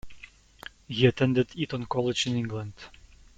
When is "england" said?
2.35-2.73